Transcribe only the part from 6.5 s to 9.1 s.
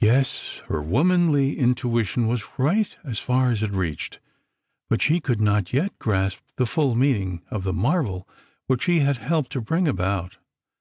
the full meaning of the marvel which she